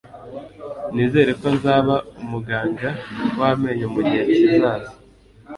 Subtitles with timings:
[0.93, 2.89] Nizere ko nzaba umuganga
[3.39, 4.91] w amenyo mugihe kizaza.